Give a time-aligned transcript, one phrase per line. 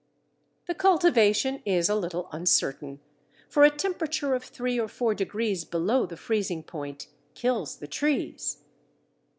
[0.65, 3.01] The cultivation is a little uncertain,
[3.47, 8.63] for a temperature of three or four degrees below the freezing point kills the trees.